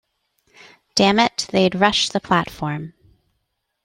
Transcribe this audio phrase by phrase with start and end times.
[0.95, 2.95] Damn it, they'd rush the platform.